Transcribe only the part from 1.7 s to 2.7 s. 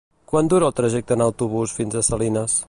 fins a Salines?